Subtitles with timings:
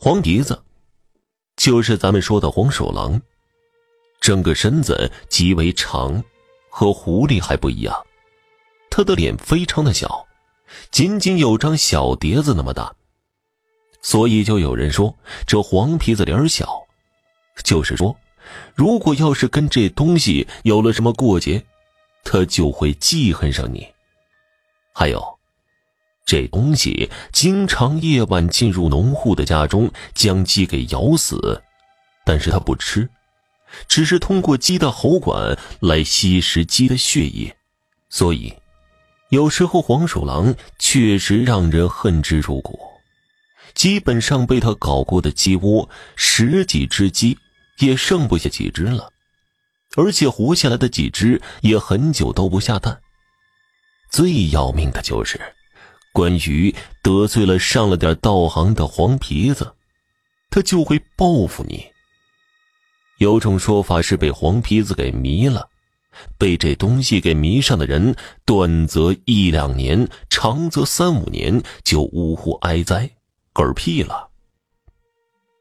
[0.00, 0.62] 黄鼻子，
[1.56, 3.20] 就是咱们说的黄鼠狼，
[4.20, 6.22] 整个身子极为长，
[6.70, 8.06] 和狐狸还不一样。
[8.90, 10.24] 他的脸非常的小，
[10.92, 12.94] 仅仅有张小碟子那么大，
[14.00, 15.12] 所以就有人说
[15.44, 16.86] 这黄皮子脸小，
[17.64, 18.16] 就是说，
[18.76, 21.60] 如果要是跟这东西有了什么过节，
[22.22, 23.84] 他就会记恨上你。
[24.94, 25.37] 还有。
[26.28, 31.62] 这东西经常夜晚进入农户的家中，将鸡给咬死，
[32.22, 33.08] 但是它不吃，
[33.88, 37.56] 只是通过鸡的喉管来吸食鸡的血液，
[38.10, 38.52] 所以
[39.30, 42.78] 有时候黄鼠狼确实让人恨之入骨。
[43.72, 47.38] 基本上被他搞过的鸡窝，十几只鸡
[47.78, 49.10] 也剩不下几只了，
[49.96, 53.00] 而且活下来的几只也很久都不下蛋。
[54.10, 55.40] 最要命的就是。
[56.18, 59.72] 关于得罪了上了点道行的黄皮子，
[60.50, 61.86] 他就会报复你。
[63.18, 65.68] 有种说法是被黄皮子给迷了，
[66.36, 73.08] 被这东西给迷上的人，短则一两年，长则三五年就呜呼哀哉，
[73.54, 74.28] 嗝屁了。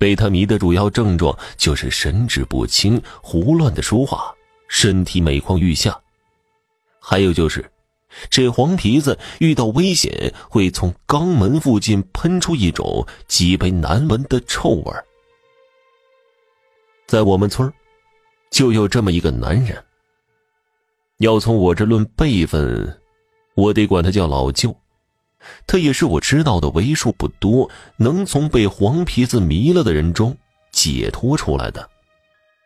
[0.00, 4.34] 被他迷的主要症状就是神志不清、胡乱的说话、
[4.66, 5.96] 身体每况愈下，
[7.00, 7.64] 还有就是。
[8.28, 14.92] 这黄皮子遇到危险，会从肛门附近喷出一种极为难闻的臭味
[17.06, 17.72] 在我们村
[18.50, 19.82] 就有这么一个男人。
[21.18, 23.00] 要从我这论辈分，
[23.54, 24.74] 我得管他叫老舅。
[25.66, 30.36] 他也是我知道的为数不多能从被黄皮子迷了的人中
[30.70, 31.88] 解脱出来的。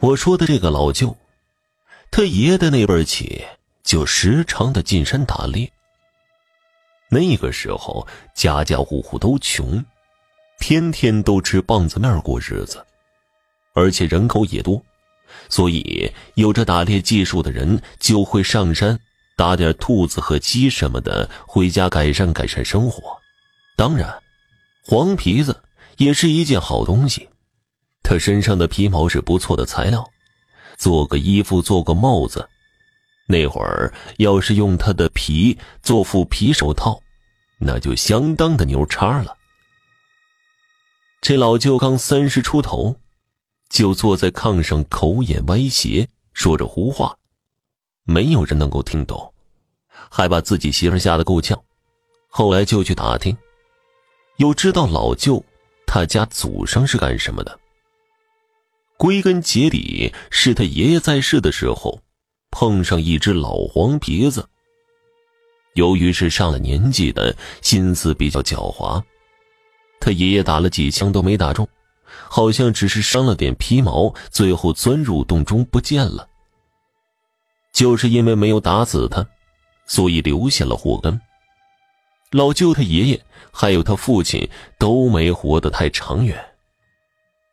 [0.00, 1.16] 我说的这个老舅，
[2.10, 3.44] 他爷的那辈起。
[3.88, 5.66] 就时常的进山打猎。
[7.08, 9.82] 那个时候，家家户户都穷，
[10.60, 12.84] 天天都吃棒子面过日子，
[13.72, 14.82] 而且人口也多，
[15.48, 19.00] 所以有着打猎技术的人就会上山
[19.38, 23.16] 打点兔子和鸡什么的，回家改善改善生活。
[23.74, 24.22] 当然，
[24.84, 25.62] 黄皮子
[25.96, 27.26] 也是一件好东西，
[28.02, 30.06] 他身上的皮毛是不错的材料，
[30.76, 32.46] 做个衣服，做个帽子。
[33.30, 36.98] 那会儿要是用他的皮做副皮手套，
[37.58, 39.36] 那就相当的牛叉了。
[41.20, 42.96] 这老舅刚三十出头，
[43.68, 47.14] 就坐在炕上口眼歪斜，说着胡话，
[48.04, 49.34] 没有人能够听懂，
[50.10, 51.62] 还把自己媳妇吓得够呛。
[52.28, 53.36] 后来就去打听，
[54.38, 55.44] 又知道老舅
[55.86, 57.60] 他家祖上是干什么的。
[58.96, 62.00] 归根结底是他爷爷在世的时候。
[62.58, 64.44] 碰上一只老黄皮子。
[65.74, 67.32] 由于是上了年纪的，
[67.62, 69.00] 心思比较狡猾，
[70.00, 71.68] 他爷爷打了几枪都没打中，
[72.28, 76.28] 好像只是伤了点皮毛，最后钻入洞中不见了。
[77.72, 79.24] 就是因为没有打死他，
[79.86, 81.20] 所以留下了祸根。
[82.32, 86.44] 老舅他爷爷还有他父亲都没活得太长远。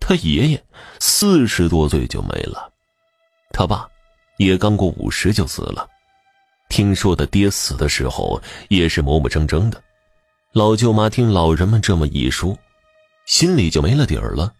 [0.00, 0.64] 他爷爷
[0.98, 2.72] 四十多岁就没了，
[3.52, 3.88] 他爸。
[4.38, 5.86] 也刚过五十就死了，
[6.68, 9.82] 听说他爹死的时候也是磨磨蹭蹭的。
[10.52, 12.56] 老舅妈听老人们这么一说，
[13.26, 14.54] 心里就没了底儿了。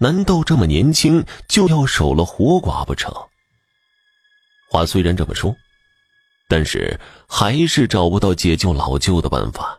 [0.00, 3.12] 难道这么年轻就要守了活寡不成？
[4.70, 5.54] 话虽然这么说，
[6.48, 9.78] 但是还是找不到解救老舅的办法。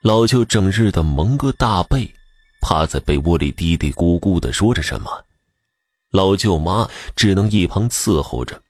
[0.00, 2.10] 老舅整日的蒙个大被，
[2.62, 5.24] 趴在被窝里嘀嘀咕咕的说着什么。
[6.10, 8.62] 老舅妈只能一旁伺候着。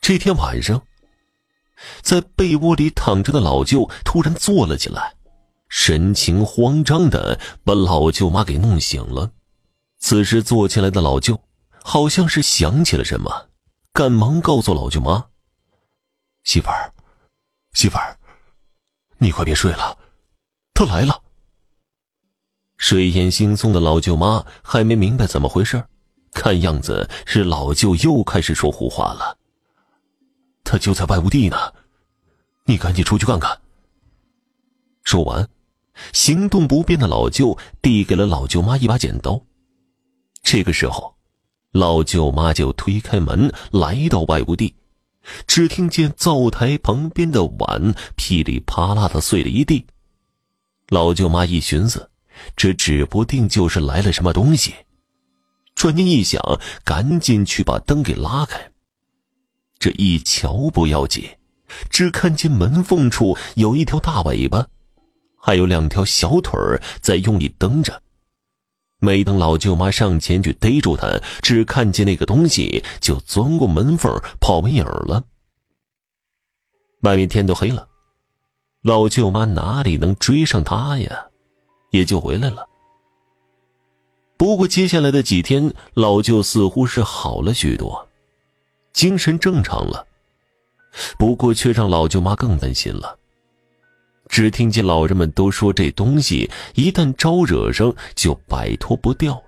[0.00, 0.82] 这天晚上，
[2.02, 5.14] 在被窝里躺着的老舅突然坐了起来，
[5.68, 9.30] 神情慌张的把老舅妈给弄醒了。
[9.98, 11.38] 此时坐起来的老舅
[11.82, 13.48] 好像是想起了什么，
[13.92, 15.26] 赶忙告诉老舅妈
[16.42, 16.92] ：“媳妇儿，
[17.74, 18.18] 媳妇儿，
[19.18, 19.96] 你快别睡了，
[20.72, 21.22] 他来了。”
[22.78, 25.84] 睡眼惺忪的老舅妈还没明白怎么回事
[26.32, 29.36] 看样子是老舅又开始说胡话了。
[30.64, 31.56] 他就在外屋地呢，
[32.64, 33.58] 你赶紧出去看看。
[35.02, 35.48] 说完，
[36.12, 39.40] 行动不便的老舅递给了老舅妈一把剪刀。
[40.42, 41.16] 这个时候，
[41.72, 44.74] 老舅妈就推开门来到外屋地，
[45.46, 49.84] 只听见灶台旁边的碗噼里啪啦的碎了一地。
[50.88, 52.10] 老舅妈一寻思，
[52.56, 54.74] 这指不定就是来了什么东西。
[55.80, 58.70] 转念一想，赶紧去把灯给拉开。
[59.78, 61.26] 这一瞧不要紧，
[61.88, 64.66] 只看见门缝处有一条大尾巴，
[65.38, 66.52] 还有两条小腿
[67.00, 68.02] 在用力蹬着。
[68.98, 75.24] 没等老舅妈上前去逮住他，只看见那个东西就钻过门缝跑没影了。
[77.00, 77.88] 外面天都黑了，
[78.82, 81.28] 老舅妈哪里能追上他呀？
[81.90, 82.68] 也就回来了。
[84.40, 88.08] 不过接下来的几天，老舅似乎是好了许多，
[88.90, 90.06] 精神正常了。
[91.18, 93.18] 不过却让老舅妈更担心了。
[94.30, 99.38] 只听见老人们都说，这东西一旦招惹上，就摆脱不掉。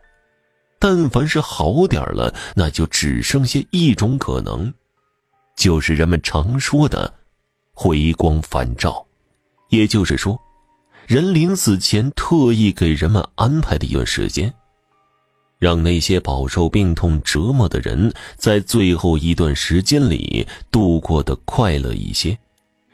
[0.78, 4.74] 但凡是好点了，那就只剩下一种可能，
[5.56, 7.10] 就是人们常说的
[7.72, 9.06] “回光返照”，
[9.72, 10.38] 也就是说，
[11.06, 14.52] 人临死前特意给人们安排的一段时间，
[15.62, 22.36] 让那些饱受病痛折磨的人在最后一段时间里度过的快乐一些。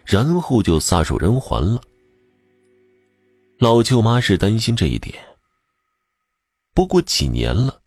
[0.04, 1.80] 然后就撒手人寰了。
[3.58, 5.14] 老舅妈是担心这一点。
[6.74, 7.80] 不过几年了，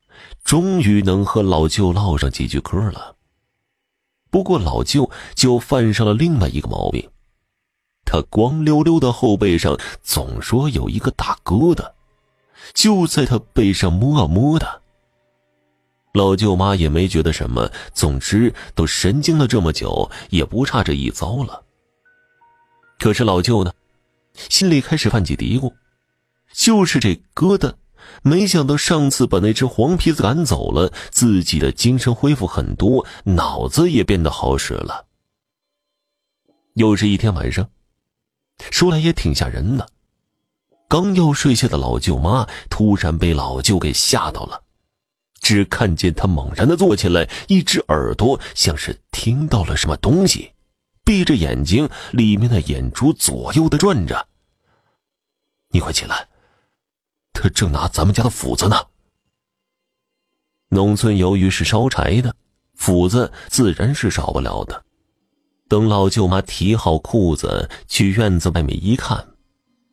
[0.43, 3.15] 终于能和老舅唠上几句嗑了。
[4.31, 7.07] 不过老舅就犯上了另外一个毛病，
[8.03, 11.91] 他光溜溜的后背上总说有一个大疙瘩，
[12.73, 14.81] 就在他背上摸啊摸的。
[16.13, 21.63] 老舅妈也没觉得什么，总之都神经了这么久，也不差这一遭了。
[22.99, 23.73] 可是老舅呢，
[24.33, 25.73] 心里开始泛起嘀咕，
[26.53, 27.73] 就是这疙瘩，
[28.23, 35.05] 没想到上次把那只黄皮子赶走了，自己的精神恢复很多，脑子也变得好使了。
[36.73, 37.69] 又是一天晚上，
[38.69, 39.89] 说来也挺吓人的，
[40.91, 44.61] 刚要睡下的老舅妈突然被老舅给吓到了，
[45.39, 50.51] 只看见他猛然的坐起来，一只耳朵像是听到了什么东西。
[51.05, 54.27] 闭着眼睛，里面的眼珠左右的转着。
[55.69, 56.27] 你快起来，
[57.31, 58.75] 他正拿咱们家的斧子呢。
[60.67, 62.35] 农村由于是烧柴的，
[62.75, 64.83] 斧子自然是少不了的。
[65.69, 69.25] 等老舅妈提好裤子去院子外面一看，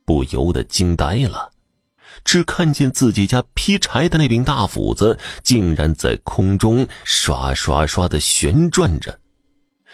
[0.08, 1.50] 不由得惊呆了，
[2.24, 9.20] 只看见自己家劈柴的那柄大斧子竟然在空中刷刷刷的旋转着。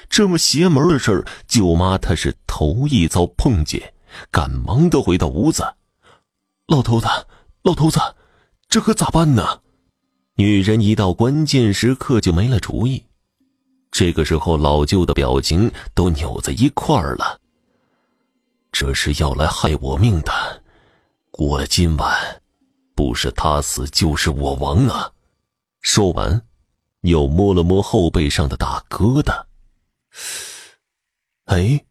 [0.08, 3.92] 这么邪门的事儿，舅妈她是头一遭碰见，
[4.30, 5.64] 赶忙的回到屋子。
[6.68, 7.08] 老头子，
[7.64, 7.98] 老头子，
[8.68, 9.62] 这可咋办呢？
[10.36, 13.02] 女人一到关键时刻就没了主意。
[13.90, 17.40] 这个时候，老舅的表情都扭在一块儿了。
[18.74, 20.32] 这是要来害我命的，
[21.38, 22.42] 我今晚
[22.96, 25.12] 不是他死就是我亡啊！
[25.80, 26.42] 说完，
[27.02, 29.44] 又摸了摸后背上的大疙瘩。
[31.44, 31.84] 哎，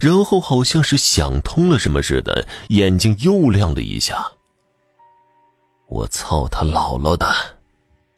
[0.00, 4.32] 然后好像是想通了什么似的，眼睛又亮了一下。
[5.86, 7.32] 我操他姥姥的！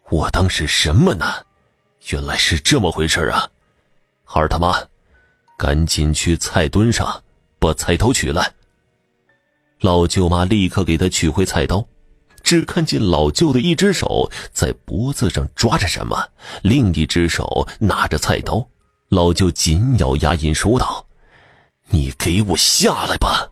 [0.09, 1.27] 我当是什么呢？
[2.09, 3.47] 原来是这么回事啊！
[4.25, 4.75] 孩他妈，
[5.59, 7.23] 赶紧去菜墩上
[7.63, 8.53] 把菜刀取来。
[9.81, 11.87] 老舅妈立刻给他取回菜刀，
[12.43, 16.29] 只看见老舅的一只手在脖子上抓着什么，
[16.63, 18.69] 另一只手拿着菜刀。
[19.09, 21.07] 老舅紧咬牙龈说道
[21.91, 23.49] ：“你给我下来吧！”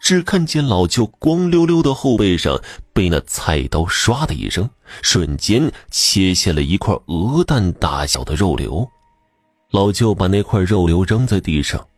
[0.00, 2.60] 只看见老舅光溜溜的后背上
[2.92, 4.68] 被那菜刀唰的一声，
[5.00, 8.86] 瞬间切下了一块鹅蛋大小的肉瘤。
[9.70, 11.88] 老舅把那块肉瘤扔在地上，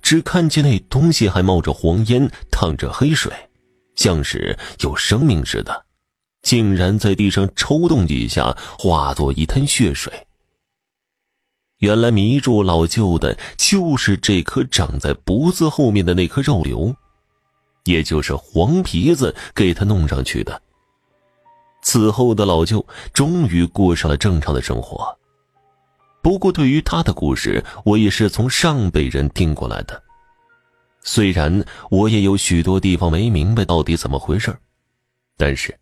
[0.00, 3.32] 只看见那东西还冒着黄烟，淌着黑水，
[3.94, 5.84] 像是有生命似的，
[6.42, 10.26] 竟然在地上抽动几下，化作一滩血水。
[11.78, 16.94] 原来迷住老舅的，就是这颗长在脖子后面的那颗肉瘤，
[17.84, 20.62] 也就是黄皮子给他弄上去的。
[21.82, 25.18] 此后的老舅终于过上了正常的生活。
[26.22, 30.02] 不过，对于他的故事，我也是从上辈人听过来的。
[31.02, 34.56] 虽然我也有许多地方没明白到底怎么回事
[35.36, 35.76] 但是。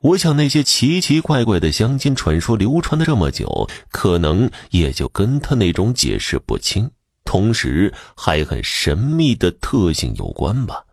[0.00, 6.90] 我想，那些奇奇怪怪的乡间传说流传的这么久，可能也就跟他那种解释不清，
[7.22, 10.86] 同时还很神秘的特性有关吧。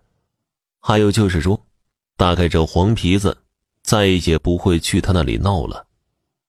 [0.82, 1.66] 还有就是说，
[2.18, 3.38] 大概这黄皮子
[3.82, 5.87] 再也不会去他那里闹了，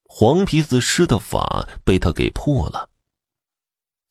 [0.09, 2.89] 黄皮子施的法被他给破了。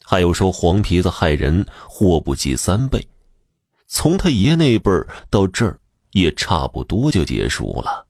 [0.05, 3.05] 还有说黄皮子害人祸不及三倍，
[3.87, 5.77] 从他爷那辈儿到这儿
[6.11, 8.06] 也差不多就结束了。